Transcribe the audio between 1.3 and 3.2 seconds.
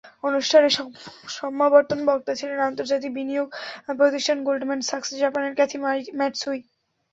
সমাবর্তন বক্তা ছিলেন আন্তর্জাতিক